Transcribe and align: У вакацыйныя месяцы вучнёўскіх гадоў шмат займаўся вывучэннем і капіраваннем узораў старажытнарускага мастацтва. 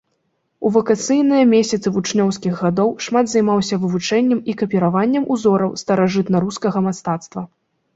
У 0.69 0.69
вакацыйныя 0.77 1.43
месяцы 1.55 1.87
вучнёўскіх 1.99 2.57
гадоў 2.63 2.89
шмат 3.09 3.25
займаўся 3.37 3.81
вывучэннем 3.87 4.39
і 4.51 4.59
капіраваннем 4.67 5.33
узораў 5.33 5.81
старажытнарускага 5.87 6.79
мастацтва. 6.93 7.51